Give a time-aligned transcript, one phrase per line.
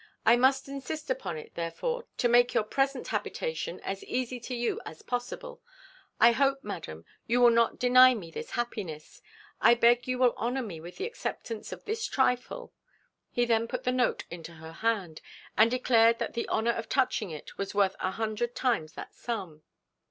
[0.25, 4.81] I must insist upon it, therefore, to make your present habitation as easy to you
[4.83, 5.61] as possible
[6.19, 9.21] I hope, madam, you will not deny me this happiness;
[9.61, 12.73] I beg you will honour me with the acceptance of this trifle."
[13.29, 15.21] He then put the note into her hand,
[15.55, 19.61] and declared that the honour of touching it was worth a hundred times that sum.